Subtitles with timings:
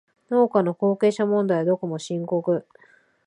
[0.31, 2.65] 農家の後継者問題はどこも深刻